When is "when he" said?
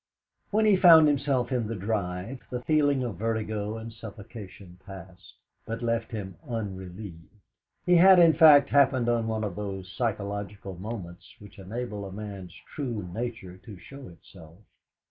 0.49-0.75